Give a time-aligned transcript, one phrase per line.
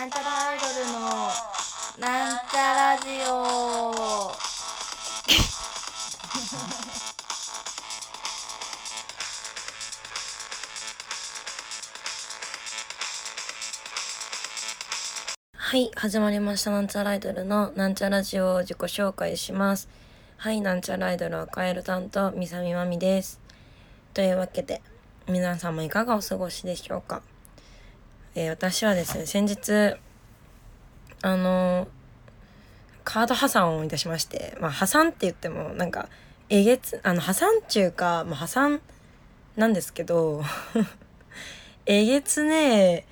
[0.00, 1.00] なんちゃらアイドルの
[1.98, 4.32] なんちゃラジオ。
[15.52, 16.70] はい始まりました。
[16.70, 19.90] なんちゃらアイドルのなんちゃラジオを自己紹介します。
[20.38, 23.38] はいなんちゃらアイドルはカエル担当みさみまみです。
[24.14, 24.80] というわけで
[25.28, 27.20] 皆様いかがお過ごしでしょうか？
[28.40, 29.96] えー、私はですね先日
[31.20, 31.88] あの
[33.04, 36.08] カード破産をいたしましてまあ破産って言ってもなんか
[36.48, 38.80] えげつあの破産中か、まあ、破産
[39.56, 40.42] なんですけど
[41.84, 43.04] えげつね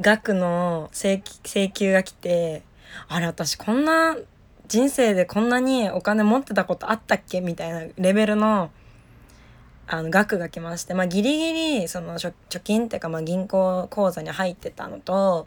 [0.00, 2.62] 額の請求が来て
[3.06, 4.16] あれ私こんな
[4.66, 7.40] 人生でこんなにお金持ってたことあったっけ？
[7.40, 8.70] みたいなレベルの
[9.90, 15.46] あの額が来まして、まあ、ギリギリその貯金っていうかまあ銀行口座に入ってたのと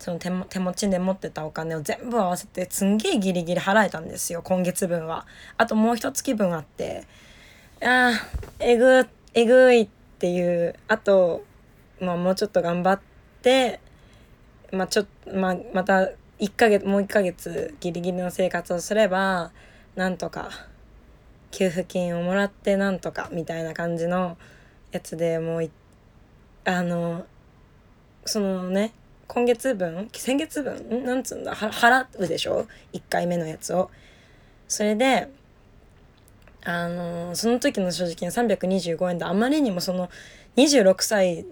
[0.00, 5.26] その手手持ちで持ってたお金を全部合わせてすんげえギリギリ払えたんですよ今月分は。
[5.56, 7.04] あともう一月分あって
[7.80, 8.26] ああ
[8.58, 11.44] えぐえぐいっていうあと、
[12.00, 13.00] まあ、もうちょっと頑張っ
[13.42, 13.80] て
[14.72, 19.52] まあちょまあ、また1ヶ月もう1ヶ月ギリギリの生活をすれば
[19.94, 20.50] なんとか。
[21.50, 24.36] 給付金をもらってなんとかみたいな感じの
[24.92, 25.70] やつでもう
[26.64, 27.26] あの
[28.24, 28.92] そのね
[29.26, 33.90] 今月分先月分なんつうんだ払うでしょ？1回目のやつを。
[34.66, 35.28] それで
[36.64, 40.10] あのその時の所持金325円であまりにもその
[40.56, 41.46] 26歳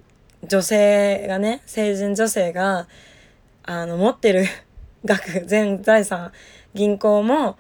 [0.47, 2.87] 女性がね成人女性が
[3.63, 4.45] あの持ってる
[5.05, 6.33] 額全財産
[6.75, 7.57] 銀行も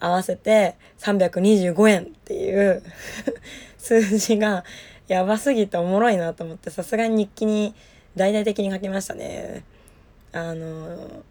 [0.00, 2.82] 合わせて325円っていう
[3.78, 4.64] 数字が
[5.08, 7.74] やばすぎておもろいなと思ってさすがに日記に
[8.16, 9.64] 大々的に書きましたね。
[10.32, 11.22] あの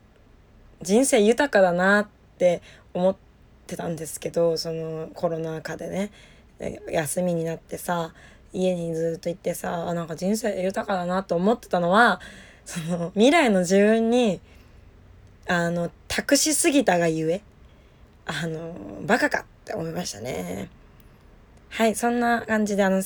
[0.81, 2.07] 人生豊かだなっ
[2.37, 2.61] て
[2.93, 3.15] 思っ
[3.67, 6.11] てたんですけどそのコロナ禍でね
[6.89, 8.13] 休みになってさ
[8.53, 12.19] 家にずっと行ってさあなんか人生豊かだなと思ってたのは
[12.65, 14.39] その未来の自分に
[15.47, 17.41] あの託しすぎたがゆえ
[18.27, 20.69] あの、バカかって思いましたね。
[21.69, 23.01] はい、そんな感じで、あの、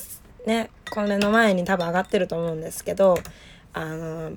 [0.46, 3.16] ね、これの前に多分上がってると思うんですけど、
[3.72, 4.32] あの、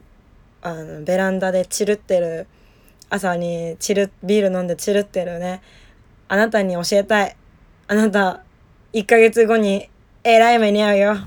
[0.61, 2.47] あのベランダでチルってる、
[3.09, 5.61] 朝にチル、ビール飲んでチルってるね、
[6.27, 7.35] あなたに教えたい。
[7.87, 8.43] あなた、
[8.93, 9.89] 1ヶ月後に
[10.23, 11.17] 偉い目に遭うよ。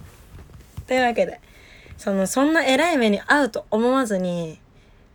[0.87, 1.41] というわけで、
[1.97, 4.59] その、そんな偉い目に遭うと思わずに、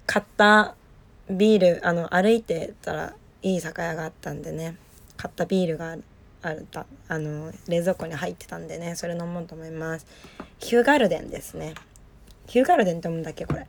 [0.05, 0.75] 買った
[1.29, 4.77] ビール、あの、歩いてたら、いい酒屋があったんでね
[5.15, 5.95] 買ったビールが
[6.41, 10.07] あるたあの冷蔵庫に入ってたんでねそれ飲もうと思います。
[10.59, 11.75] ヒューガルデンですね。
[12.47, 13.67] ヒューガルデンって読むんだっけこれ。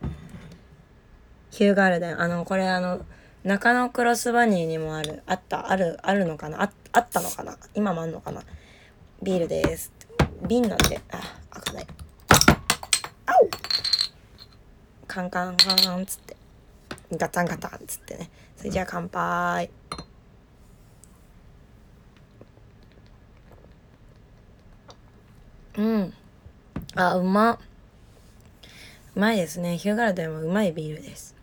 [1.51, 2.21] ヒューガルデン。
[2.21, 3.05] あのこれあの
[3.43, 6.63] 中野クロスバニーにもあるあったあるあるのかな？
[6.63, 7.57] ああったのかな？
[7.75, 8.41] 今もあんのかな？
[9.21, 9.93] ビールです
[10.47, 11.19] 瓶なんであ
[11.51, 11.87] 開かない。
[13.27, 13.49] あお
[15.07, 16.35] カンカンカンっつって。
[17.13, 18.29] ガタンガタンっつってね。
[18.65, 19.69] それじゃあ乾杯。
[25.77, 26.13] うん。
[26.95, 27.59] あうま。
[29.15, 29.77] うまいですね。
[29.77, 31.35] ヒューガルデンもうまいビールです。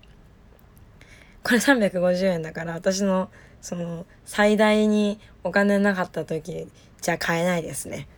[1.45, 3.31] これ350円だから私の
[3.61, 6.67] その最大にお金なかった時
[7.01, 8.09] じゃ買えないですね。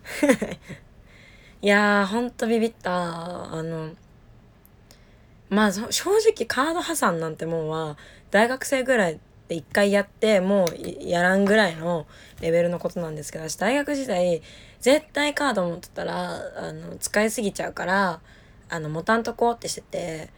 [1.60, 3.52] いやーほんとビビった。
[3.52, 3.90] あの
[5.50, 7.98] まあ正直カード破産なんてもんは
[8.34, 12.04] 大学生ぐらいで一回やってもうやらんぐらいの
[12.40, 14.42] レベルのことなんですけど私大学時代
[14.80, 18.20] 絶対カード持ってたらあの使いすぎちゃうから
[18.68, 20.30] あの持たんとこってしてて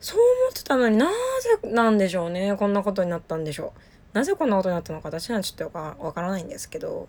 [0.00, 3.80] そう思ってたのになぜなんでしょうねこんなことになったんでしょう。
[4.12, 7.06] なぜこんなことになったのか私にはちょっとわからないんですけど。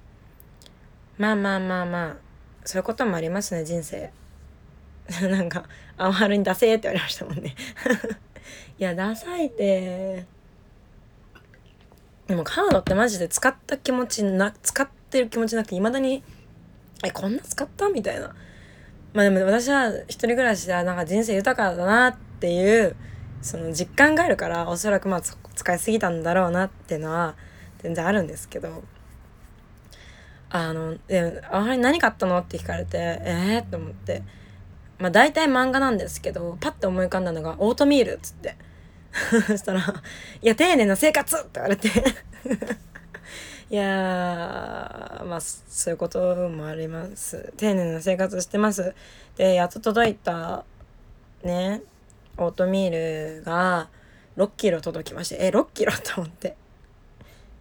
[1.17, 2.15] まあまあまあまあ
[2.63, 4.11] そういうこともありますね人生。
[5.29, 5.63] なんか、
[5.97, 7.55] あまるに出せって言われましたもんね
[8.77, 10.25] いや、ダサいって。
[12.27, 16.23] でもカードってマジで使った気持ちな、使ってる気持ちなくて、未だに、
[17.03, 18.35] え、こんな使ったみたいな。
[19.13, 22.95] まあでも私は一人暮らしでなんか人生豊かだなっていう、
[23.41, 27.35] その実感があるから、おそらくまあ使いすぎたんだろうなっていうのは
[27.77, 28.83] 全然あるんですけど。
[30.49, 34.23] あの、で、あれ何買ったのって聞かれて、えー、って思って。
[34.99, 38.55] まあ大体漫画なんですけどパッて思い浮かんだのが「オートミール」っつって。
[39.47, 39.79] そしたら
[40.41, 41.89] 「いや丁寧な生活!」って言われて。
[43.67, 47.51] いやまあそういうこともあります。
[47.57, 48.93] 丁寧な生活してます。
[49.37, 50.63] でやっと届いた
[51.43, 51.81] ね
[52.37, 53.89] オートミールが
[54.37, 56.55] 6キロ届きましてえ6キロと思って。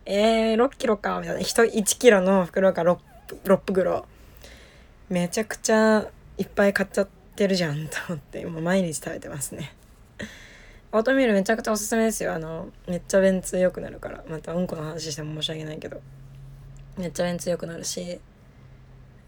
[0.07, 1.41] えー、6キロかみたいな。
[1.41, 2.99] 1キロの袋が 6,
[3.45, 4.05] 6袋。
[5.09, 6.07] めちゃくちゃ
[6.37, 9.75] いっぱい買っちゃっててるじゃんと思ってもう毎日食べてますね。
[10.93, 12.35] オートミールめちゃくちゃおすすめですよ。
[12.35, 14.25] あのめっちゃ便通良くなるから。
[14.29, 16.01] またうんこの話しても申し訳ないけど。
[16.97, 18.21] めっちゃ便通良くなるし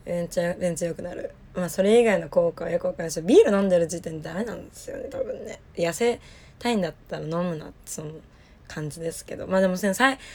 [0.05, 1.35] めっちゃ便通良くなる。
[1.55, 5.61] まあそれ以外の効果はよくわかんないしビール飲んでる時点でダメなんですよね多分ね。
[5.75, 6.21] 痩せ
[6.59, 8.13] たいんだったら飲むなってその
[8.69, 9.49] 感じですけど。
[9.49, 9.93] まあでもさ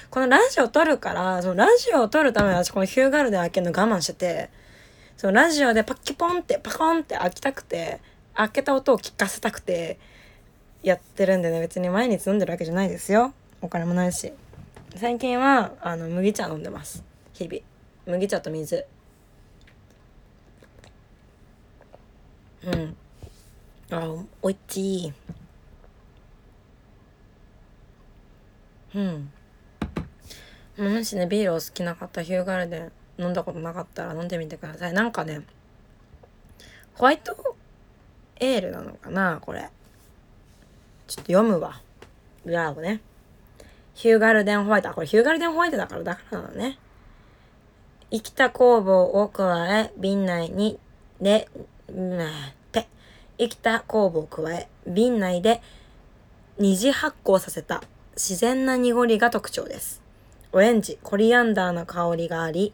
[0.09, 4.50] このラジオ撮るからそのラジオを撮るために私このヒューガルで開けるの我慢してて
[5.21, 8.00] そのラジオでパッキポンってパコンって開きたくて
[8.33, 10.00] 開けた音を聞かせたくて
[10.81, 11.59] やってるんでね。
[11.59, 13.31] 別に毎日飲んでるわけじゃないですよ。
[13.62, 14.33] お金もないし。
[14.95, 17.03] 最近はあの麦茶飲んでます。
[17.33, 17.62] 日々。
[18.07, 18.83] 麦茶と水。
[22.63, 22.95] うん。
[23.91, 25.13] あおいしい。
[28.95, 29.31] うん。
[30.79, 32.91] もしねビールを好きな方ヒューガルデン
[33.21, 35.41] 飲んだことなかったら飲んでみてくださいなんかね
[36.95, 37.56] ホワイト
[38.39, 39.69] エールなのかなこれ
[41.12, 41.81] ちょっと読むわ。
[42.45, 43.01] 裏をね。
[43.95, 44.89] ヒューガルデンホワイト。
[44.89, 46.77] あ、これヒューガルデンホワイトだからだからなのね。
[48.12, 50.79] 生きた酵母を加え、瓶内に、
[51.19, 51.50] で、
[51.89, 52.19] うん、
[52.71, 52.88] ぺ。
[53.38, 55.62] 生きた酵母を加え、瓶内で
[56.57, 57.83] 二次発酵させた
[58.15, 60.01] 自然な濁りが特徴です。
[60.53, 62.74] オレンジ、コリアンダーの香りがあり、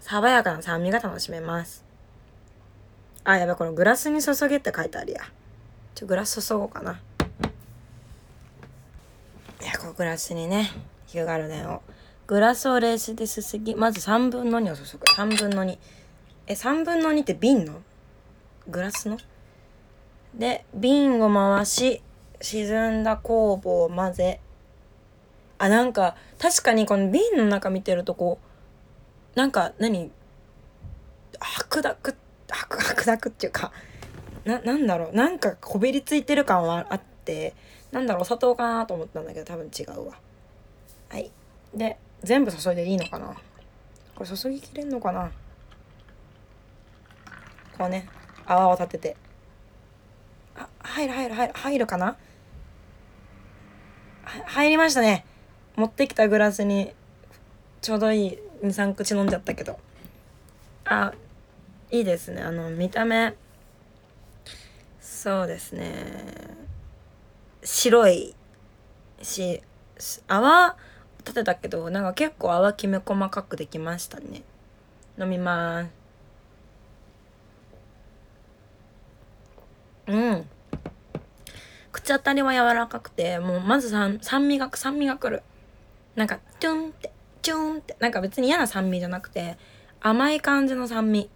[0.00, 1.84] 爽やかな酸味が楽しめます。
[3.24, 5.20] あ、やばい、このグラスに注げって書いてあるや。
[5.94, 7.00] ちょ、グラス注ごうかな。
[9.62, 10.72] いやこうグラスにね
[11.06, 11.82] ヒューガルデンを
[12.26, 15.78] グラスを冷水ですすぎまず3分の2を注ぐ3分の2
[16.48, 17.80] え3分の2って瓶の？
[18.66, 19.18] グラスの？
[20.34, 22.02] で瓶を回し
[22.40, 24.40] 沈んだ酵母を混ぜ
[25.58, 28.46] あなんか確かにこの瓶の中見てるとこう
[29.34, 30.10] なんか何？
[31.40, 32.16] 白濁
[32.48, 33.72] 白白濁っていうか
[34.44, 35.16] ななんだろう？
[35.16, 37.54] なんかこびりついてる感はあって
[37.90, 38.22] なんだろう？
[38.22, 40.18] お砂糖かなと思ったんだけど多分違うわ。
[41.08, 41.30] はい。
[41.74, 43.34] で全部注いでいいのかな？
[44.14, 45.30] これ注ぎきれんのかな？
[47.78, 48.08] こうね
[48.46, 49.16] 泡を立てて。
[50.54, 52.16] あ入る入る入る入るかな？
[54.24, 55.24] 入りましたね。
[55.74, 56.92] 持ってきたグラスに
[57.80, 59.78] ちょうどいい23口飲んじゃったけど。
[60.84, 61.12] あ
[61.90, 62.42] いいですね。
[62.42, 63.34] あの見た目。
[65.00, 65.94] そうですね。
[67.62, 68.34] 白い。
[69.22, 69.62] し
[70.26, 70.76] 泡
[71.18, 74.42] 立てたけどなんか結構泡きめ細かくできましたね。
[75.18, 75.90] 飲みます。
[80.08, 80.48] うん。
[81.92, 85.42] 口当たりは柔らかくてもうまず酸酸味が酸味がくる。
[86.16, 87.12] なんかチュンって。
[87.42, 89.58] チュンってなんか別に嫌な酸味じゃなくて
[90.00, 91.28] 甘い感じの酸味。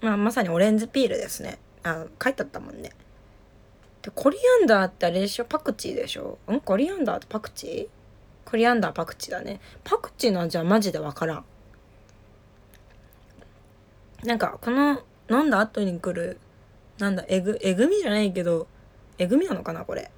[0.00, 1.58] まあまさにオレンジピールですね。
[1.82, 2.92] あ書いてあったもんね。
[4.02, 5.44] でコリアンダーってあれでしょ？
[5.44, 6.38] パクチーでしょ？
[6.50, 6.60] ん？
[6.60, 8.48] コリアンダーってパクチー？
[8.48, 9.60] コリアンダーパクチーだね。
[9.82, 11.44] パクチーの味はマジでわからん。
[14.22, 16.38] なんかこの飲んだ後に来る
[16.98, 18.66] なんだえぐえぐみじゃないけど
[19.18, 20.10] えぐみなのかなこれ？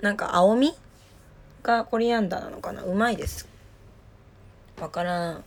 [0.00, 0.74] なんか青み
[1.62, 2.82] がコリアンダーなのかな？
[2.82, 3.48] うまいです。
[4.82, 5.44] わからん。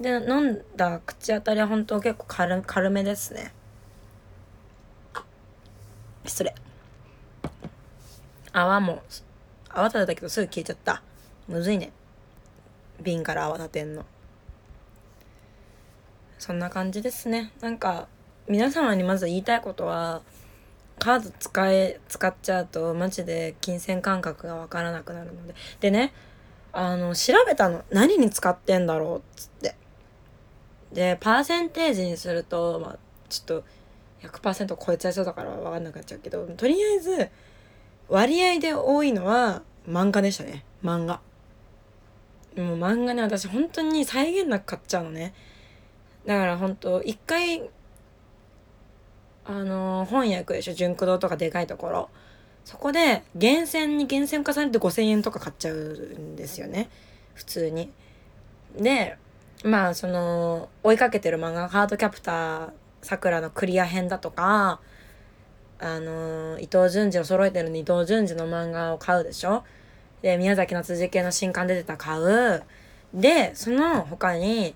[0.00, 3.52] で飲んだ口当たりは本当結構軽軽めですね。
[6.24, 6.54] 失礼。
[8.52, 9.02] 泡も
[9.70, 11.02] 泡立てたけどすぐ消えちゃった。
[11.48, 11.90] むずいね。
[13.02, 14.06] 瓶から泡立てんの。
[16.38, 17.50] そんな感じですね。
[17.60, 18.06] なんか
[18.48, 20.22] 皆様にまず言いたいことは
[21.00, 25.56] カード使え使っちゃうとマジで金銭感覚が分からなくなるので。
[25.80, 26.12] でね
[26.72, 27.84] あの調べたの。
[27.90, 29.74] 何に使ってんだろうっつって。
[30.92, 32.98] でパーセンテージにするとまあ
[33.28, 33.64] ちょっと
[34.22, 36.46] 100%超えちゃいそうだから分かんなくなっちゃうけど。
[36.56, 37.28] とりあえず
[38.08, 40.64] 割合で多いのは漫画でしたね。
[40.82, 41.20] 漫画。
[42.56, 45.34] もう漫画ね私本当に再現なく買っちゃうのね。
[46.26, 47.68] だから本当一回
[49.44, 50.74] あの本屋行くでしょ。
[50.74, 52.10] 純駆堂とかでかいところ。
[52.68, 56.90] そこで厳選に厳選化されて5,000円とか買っちゃうんですよね。
[57.32, 57.90] 普通に。
[58.78, 59.16] で
[59.64, 62.70] まあその追いかけてる漫画ハードキャプター
[63.00, 64.80] さくらのクリア編だとか
[65.80, 69.64] あの伊藤潤二を揃えてる伊藤潤二の漫画を買うでしょ？
[70.20, 72.64] で宮崎の辻系の新刊出てた買う。
[73.14, 74.74] でその他に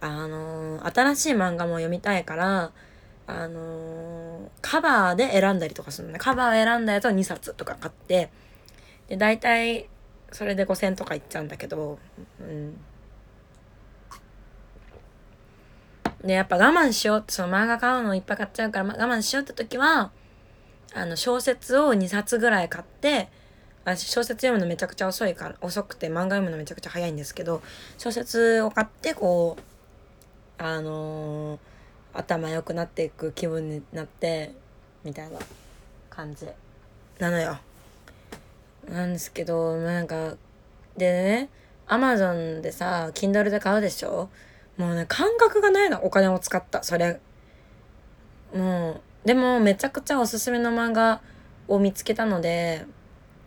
[0.00, 2.72] あの新しい漫画も読みたいから
[3.26, 6.18] あのカカバーで選んだりとかするのね。
[6.18, 8.30] カバー選んだやつを2冊とか買って。
[9.08, 9.88] で大体
[10.32, 11.98] それで5,000とかいっちゃうんだけど。
[12.40, 12.76] うん。
[16.24, 20.10] でやっぱ我慢しようってその漫画買うのいっぱい買っちゃうから、ま、我慢しようって時は
[20.94, 23.28] あの小説を2冊ぐらい買って
[23.84, 27.62] あ小説読むのめちゃくちゃ遅いから遅くて漫画読むのめちゃくちゃ早いんですけど
[27.98, 31.58] 小説を買ってこうあのー、
[32.14, 34.54] 頭良くなっていく気分になって
[35.04, 35.38] みたいな
[36.08, 36.46] 感じ。
[37.18, 37.58] なのよ。
[38.88, 40.34] なんですけどなんか
[40.96, 41.48] でね
[41.86, 44.28] アマゾンでさ Kindle で買うでしょ？
[44.76, 46.82] もうね感覚がないのお金を使った。
[46.82, 47.20] それ。
[48.54, 51.20] もうでもめちゃくちゃおすすめの漫画
[51.66, 52.84] を見つけたので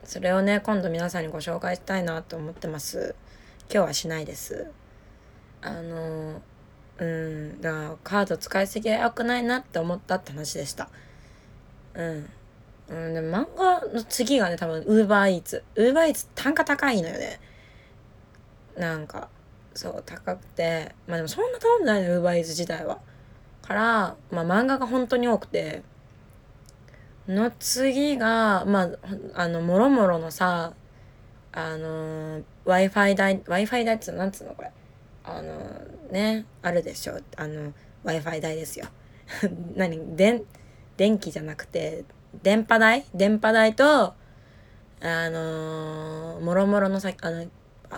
[0.04, 3.16] それをね今度皆さんにご紹介したいなと思ってます。
[3.72, 4.72] 今日はしないです。
[5.62, 6.42] あの
[7.00, 7.62] うん。
[7.62, 10.90] だからカード使いすぎは良くないなって思ったって話でした。
[11.94, 12.30] うん。
[12.90, 17.40] うん、でも漫画の次がね多分ウーバーイーツウーバーイーツ単価高いのよね。
[18.78, 19.30] なんか
[19.74, 20.96] そう高くて。
[21.08, 23.00] まあでもそんな頼んないのウーバーイーツ自体は。
[23.62, 25.84] からまあ漫画が本当に多くて。
[27.28, 28.90] の次がまあ
[29.34, 30.74] あのもろもろのさ
[31.52, 34.72] あの w i f i 代 w i f i 代ってなんつうのこれ。
[35.28, 35.54] あの
[36.12, 38.88] ねあるでしょあの w i f i 代ですよ。
[39.76, 40.44] 何電
[40.96, 42.06] 電気じゃなくて
[42.42, 43.06] 電波代？
[43.14, 44.14] 電波代と
[45.02, 47.46] あのもろもろのさあの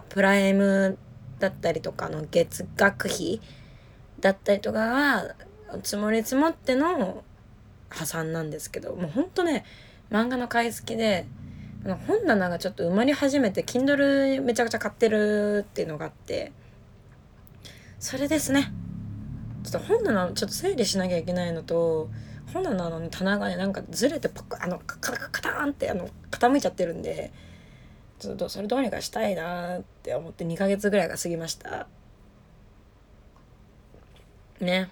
[0.09, 0.98] プライム
[1.39, 3.39] だったりとかの月額費
[4.19, 5.36] だったりとかが
[5.83, 7.24] 積もり積もっての
[7.89, 9.65] 破産なんですけどもうほんとね
[10.12, 11.25] 漫画の買い付けで
[12.07, 16.51] 本棚がちょっと埋まり始めて Kindle めちゃくちゃ買ってるっていうのがあって
[18.00, 18.72] それですね。
[19.63, 22.10] ちょっと本棚ちょっと整理しなきゃいけないのと
[22.53, 27.32] 本棚の棚がねなんかずれてパカあのカカカターンってあの傾いちゃってるんで
[28.18, 31.88] ちょっとそれどうにかしたいなって思って2ヶ月ぐらいが過ぎました。
[34.62, 34.89] ね。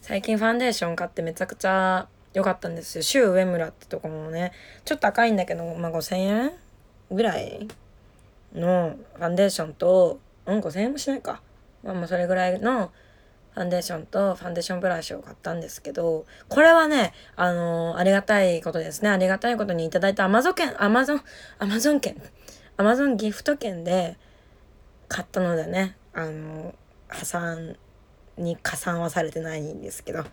[0.00, 3.02] 最近ファンデーション買ってめちゃくちゃ良かったんですよ。
[3.02, 4.52] シュウ上村ってとこもね
[4.84, 6.52] ちょっと高いんだけど、まあ、5000円
[7.12, 7.68] ぐらい
[8.54, 11.42] のファンデーションとうん5000円もしないか。
[11.82, 12.90] まあまあそれぐらいの
[13.54, 19.10] ファンデーションとファンデーションブラシを買ったんですけど、これはね、あのー、ありがたいことですね。
[19.10, 21.22] ありがたいことにいただいたアマゾン券、アマゾン、
[21.58, 22.16] アマゾン券、
[22.76, 24.16] アマゾンギフト券で
[25.08, 26.74] 買ったのでね、あのー、
[27.08, 27.76] 破産
[28.36, 30.24] に加算はされてないんですけど、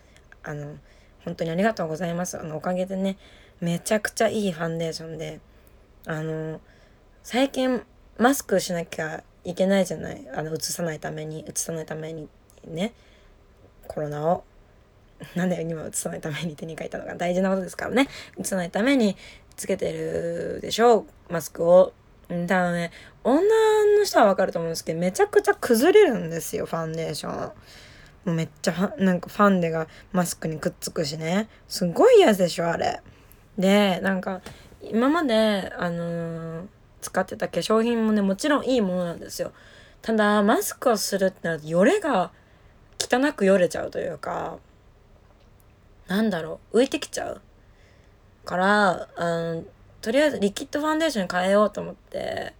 [0.44, 0.76] あの、
[1.24, 2.38] 本当にありがとうございます。
[2.38, 3.18] あの、おかげでね、
[3.60, 5.40] めちゃくちゃいいファンデーションで、
[6.06, 6.60] あの、
[7.24, 7.82] 最近
[8.18, 10.28] マスクしなきゃいけないじゃない？
[10.34, 12.28] あの、映さないために、映さないために
[12.66, 12.92] ね。
[13.88, 14.42] コロナを
[15.34, 19.16] なんで今移さないために手に書いたのが大事なことですからね移さないために
[19.56, 21.92] つけてるでしょうマスクを。
[22.28, 22.90] ただね
[23.22, 23.40] 女
[23.96, 27.52] の人はわかると思うんですけどめちゃくちゃ崩れるんですよファンデーション。
[28.24, 33.00] もうめっちゃなんかファンデがマスクにくっつくしねすごいやつでしょあれ。
[33.56, 34.40] でなんか
[34.82, 36.66] 今まであのー、
[37.06, 39.52] 使ってた化粧品もねもちろんいいものなんですよ。
[40.02, 42.32] ただマスクをするってなるとよれが
[42.98, 44.58] 汚くよれちゃうというか
[46.08, 47.40] なんだろう浮いてきちゃう。
[48.44, 49.56] からあ
[50.00, 52.54] とりあえずリキッドファンデーションに変えようと思って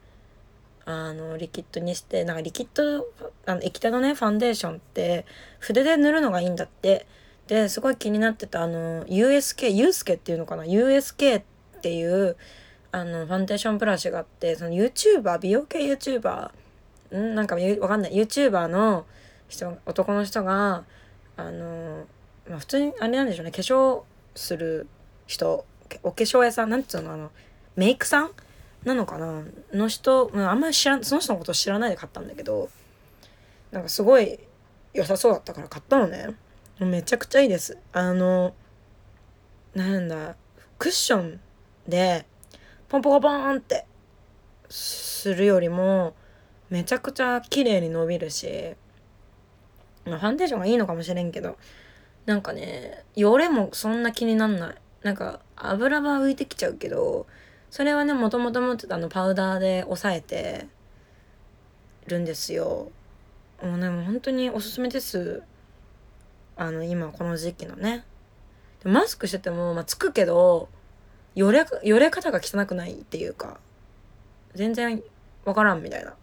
[0.85, 3.07] あのリキッドにしてなんかリキッド
[3.47, 5.27] あの液体のねファンデーションって
[5.59, 7.07] 筆で塗るのがいいんだって。
[7.47, 11.45] ですごい気になってたあの USK ユースケっていうのかな？USK っ
[11.81, 12.37] ていう
[12.97, 16.51] あのファンデーションブラシがあってその YouTuber 美容系 YouTuber
[17.15, 18.13] んなんかわかんない。
[18.15, 19.05] YouTuber の
[19.49, 20.85] 人男の人が
[21.37, 22.07] あの、
[22.49, 23.51] まあ、普通にあれなんでしょうね。
[23.53, 24.87] 化粧する
[25.27, 25.67] 人
[26.03, 27.31] お化粧屋さんなんつうのあの
[27.77, 28.31] メイクさん
[28.85, 29.43] なのかな？
[29.75, 32.71] の人、あんまり知らんその人のこと知らないで買ったんだけど
[33.73, 34.39] なんかすごい
[34.95, 36.29] 良さそうだったから買ったのね。
[36.81, 37.77] めちゃくちゃいいです。
[37.93, 38.55] あの
[39.75, 40.35] なんだ
[40.79, 41.41] クッション
[41.87, 42.25] で
[42.89, 43.87] ポンポコポーンって。
[44.69, 46.15] するよりも
[46.71, 48.75] めちゃくちゃ綺麗に伸びるし、
[50.05, 51.57] ファンデーションがいいのかもしれんけど。
[52.27, 54.75] なんかね汚れもそんな気になんない。
[55.03, 57.29] なんか油は浮いてきちゃうけど
[57.71, 60.67] それはねもともと持ってたのパウダーで抑えて
[62.09, 62.91] るんですよ。
[63.63, 65.43] もうねもう本当におすすめです。
[66.57, 68.05] あの今この時期のね。
[68.85, 70.69] マスクしてても、まあ、つくけど
[71.37, 73.59] よれよれ方が汚くないっていうか
[74.55, 75.01] 全然
[75.45, 76.15] わからんみたいな。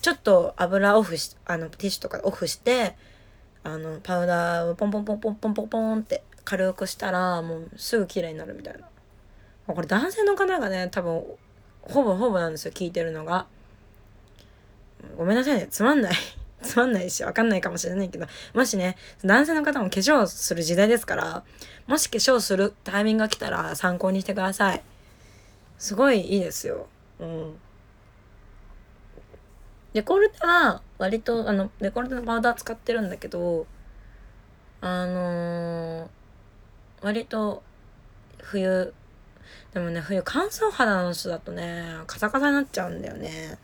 [0.00, 2.94] ちょっと油オフしあのティッシュとかオフして
[3.64, 8.86] あのパウダーをポンポンポンポンポンポンポンって軽くしたらもうすぐ綺麗になるみたいな。
[9.66, 11.24] これ男性の方がね多分
[11.80, 13.46] ほぼほぼなんですよ聞いてるのが。
[15.16, 16.14] ごめんなさいねつまんない。
[16.62, 21.44] つまんないしわかんないかもしれないけどもしね男性の方も化粧する時代ですから
[21.86, 24.82] もし化粧するタイミングが来たら参考にしてください。
[25.78, 26.86] すごいいいですよ。
[27.20, 27.56] うん。
[29.92, 33.66] デコルテは割とあのデコルテのパウダー使ってるんだけど
[34.80, 36.08] あのー、
[37.00, 37.62] 割と
[38.42, 38.92] 冬
[39.72, 43.58] でもね冬乾燥肌の人だとねカサカサになっちゃうんだよね。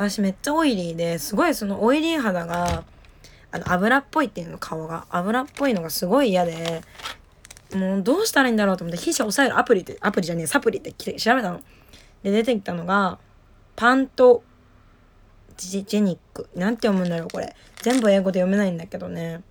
[0.00, 2.84] 私めっちゃオイリーですごいそのオイリー肌が
[3.52, 5.04] あの油っぽいっていうの顔が。
[5.10, 6.80] 油っぽいのがすごい嫌で
[7.74, 11.60] もうどうしたらいいんだろうと思って皮脂抑えるアプリってアプリじゃねえサプリって調べたの。
[12.22, 13.18] で出てきたのが
[13.76, 14.42] パント
[15.58, 16.48] ジジェニック。
[16.54, 17.54] なんて読むんだろうこれ。
[17.82, 19.42] 全部英語で読めないんだけどね。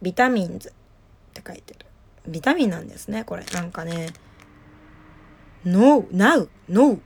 [0.00, 0.72] ビタミンズっ
[1.34, 1.86] て書いてる。
[2.28, 3.44] ビタミンなんですねこれ。
[3.46, 4.10] なんかね。
[5.64, 7.00] No, now, no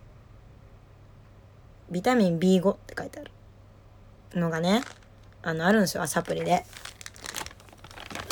[1.90, 3.30] ビタミン B5 って書いてある
[4.34, 4.82] のがね
[5.42, 6.64] あのあるんですよサプリで。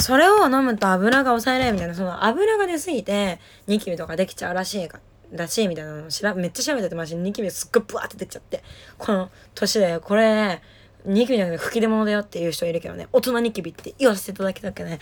[0.05, 5.01] それを飲むと油が抑えられるみたいなその油が出すぎてニキビとかできちゃうらしいか
[5.33, 8.63] らしいみたいなのをめっちゃ調べててましニキビすっごいブワーって出ちゃって
[8.99, 10.61] この年でこれ
[11.07, 14.99] ニキビじゃなくて吹き出物だよっていう人いるけどね大人ニキビって言わせていただきたくね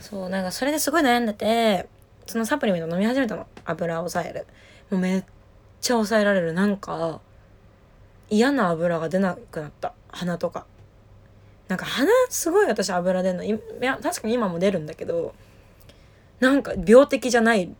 [0.00, 1.88] そうなんかそれですごい悩んでて
[2.26, 3.46] そのサプリメント飲み始めたの。
[3.64, 4.46] 油を抑える。
[4.90, 5.24] もうめっ
[5.80, 6.52] ちゃ抑えられる。
[6.52, 7.20] なんか
[8.30, 9.92] 嫌な油が出なくなった。
[10.08, 10.66] 鼻とか。
[11.72, 13.44] なんか鼻すごい私油出るの。
[13.44, 15.34] いや確かに今も出るんだけど
[16.38, 17.74] なんか病的じゃない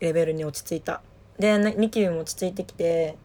[0.00, 1.02] レベルに落ち着いた。
[1.38, 3.18] でニキビも落ち着いてきて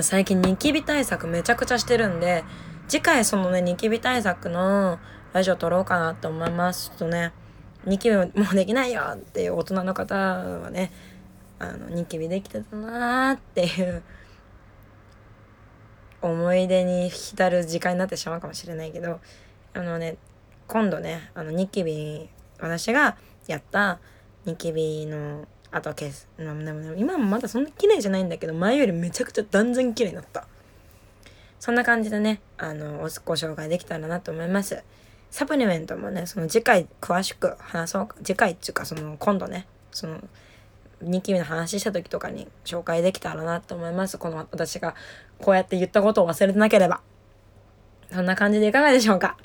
[0.00, 2.44] 最近ニキビ対策めちゃくちゃしてるんで
[2.86, 5.00] 次回そのねニキビ対策の
[5.32, 7.32] ラジオ撮ろうかなと思いますちょっとね。
[7.84, 10.92] ニキビもうできないよっていう大人の方はね
[11.58, 14.04] あのニキビできてたなーっていう
[16.22, 19.20] 思い出に浸る時間になってしまうかもしれないけど
[19.74, 20.16] あのね
[20.66, 22.28] 今度ねあのニキビ
[22.58, 24.00] 私がやった
[24.44, 30.46] ニキビの後消すでも今もまだそんな綺麗じゃないんだけど前よりめちゃくちゃ断然綺麗になった。
[31.60, 34.82] そんな感じでねあのご紹介できたらなと思います。
[35.30, 40.20] サプリメントもねその次回詳しく話そう次回っていうかその今度ねその
[41.02, 44.18] 2期目の話した時とかに紹介できたらなと思います。
[44.18, 44.94] この私が
[45.40, 47.00] こうやって言ったことを忘れてなければ。
[48.12, 49.36] そんな感じでいかがでしょうか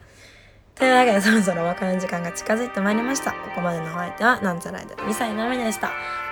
[0.76, 3.32] というわけでそろそろお別れの時間が近づいてまいりました。
[3.32, 5.92] ここまでのお相手はなんちゃらアイドル2歳のみでした。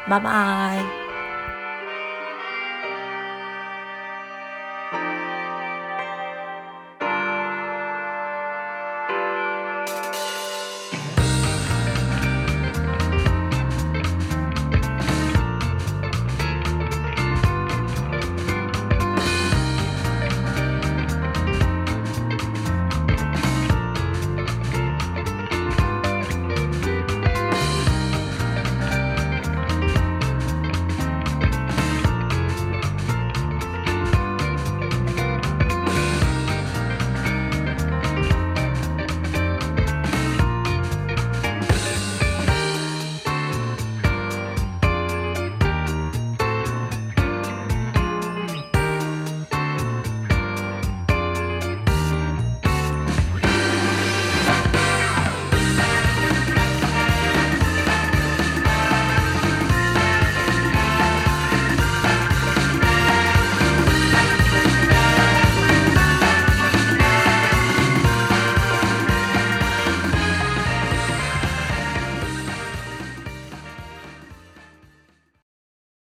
[0.10, 1.11] バイバーイ。